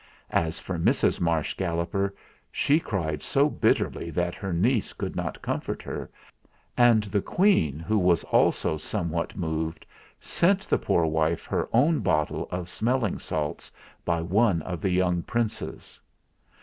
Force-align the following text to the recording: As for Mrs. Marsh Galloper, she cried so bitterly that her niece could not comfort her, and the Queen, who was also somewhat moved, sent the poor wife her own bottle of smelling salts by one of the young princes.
As 0.33 0.57
for 0.57 0.79
Mrs. 0.79 1.21
Marsh 1.21 1.53
Galloper, 1.53 2.15
she 2.51 2.79
cried 2.79 3.21
so 3.21 3.47
bitterly 3.47 4.09
that 4.09 4.33
her 4.33 4.51
niece 4.51 4.93
could 4.93 5.15
not 5.15 5.43
comfort 5.43 5.83
her, 5.83 6.09
and 6.75 7.03
the 7.03 7.21
Queen, 7.21 7.77
who 7.77 7.99
was 7.99 8.23
also 8.23 8.77
somewhat 8.77 9.37
moved, 9.37 9.85
sent 10.19 10.61
the 10.61 10.79
poor 10.79 11.05
wife 11.05 11.45
her 11.45 11.69
own 11.71 11.99
bottle 11.99 12.47
of 12.49 12.67
smelling 12.67 13.19
salts 13.19 13.71
by 14.03 14.21
one 14.23 14.63
of 14.63 14.81
the 14.81 14.89
young 14.89 15.21
princes. 15.21 15.99